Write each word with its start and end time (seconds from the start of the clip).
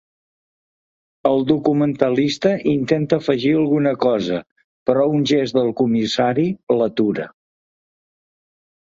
El 1.31 1.43
documentalista 1.49 2.53
intenta 2.71 3.19
afegir 3.23 3.51
alguna 3.57 3.91
cosa, 4.05 4.39
però 4.91 5.05
un 5.19 5.29
gest 5.33 5.59
del 5.59 5.71
comissari 5.83 6.47
l'atura. 6.79 7.29